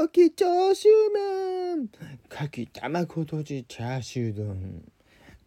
[0.00, 1.90] かきチャーシュー麺。
[2.26, 4.82] かき卵とじチャーシュー丼。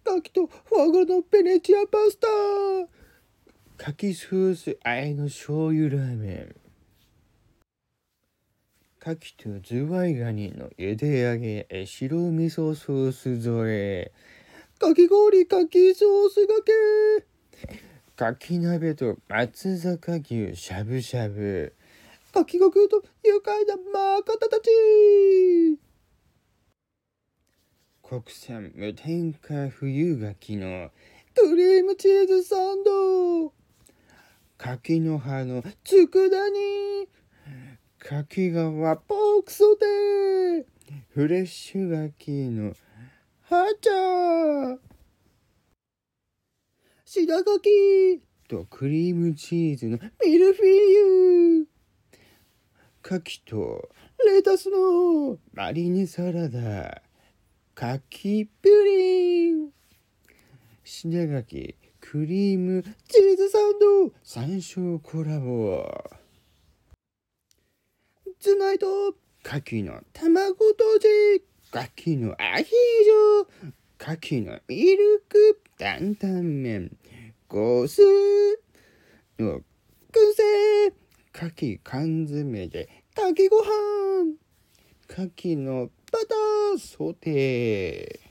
[0.03, 2.27] かきとフォアグラのベネチアパスタ。
[3.83, 6.55] かきソースあえの醤油ラーメン。
[8.99, 14.11] かきとズワイガニの茹で揚げ白味噌ソース添え。
[14.77, 17.25] かき氷かきソースがけ。
[18.15, 21.73] かき鍋と松坂牛しゃぶしゃぶ。
[22.33, 25.77] かきごくと愉快なマー方たち
[28.01, 30.89] 国産無添加冬柿の
[31.35, 33.53] クリームチーズサンド
[34.57, 37.07] 柿の葉の佃煮。
[37.99, 40.65] 柿皮ポークソテー
[41.13, 42.73] フレッシュ柿の
[43.43, 44.77] ハチャー。
[47.05, 51.12] 白柿とクリームチーズのミルフィーユ。
[53.03, 53.89] 柿と
[54.25, 57.01] レタスのマリネサラダ
[57.75, 59.71] 柿プリン。
[60.85, 65.85] 品柿クリームチーズサンド山椒コラボ。
[68.39, 68.87] ツナイト
[69.43, 76.95] 柿の卵とじ柿のアヒージョ柿のミルク担々麺
[77.49, 78.01] ゴース
[79.37, 79.61] の燻
[80.37, 81.02] 製。
[81.49, 84.35] 柿缶詰で柿ご飯
[85.07, 88.22] 柿のバターソテー。